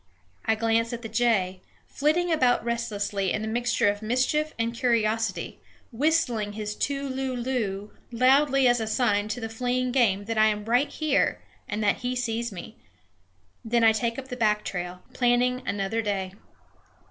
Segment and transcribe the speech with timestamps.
[0.45, 5.59] I glance at the jay, flitting about restlessly in a mixture of mischief and curiosity,
[5.91, 10.47] whistling his too loo loo loudly as a sign to the fleeing game that I
[10.47, 12.77] am right here and that he sees me.
[13.63, 16.33] Then I take up the back trail, planning another day.